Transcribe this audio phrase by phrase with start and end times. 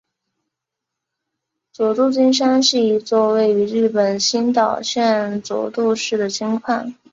[1.71, 6.95] 佐渡金山是一座位于日本新舄县佐渡市的金矿。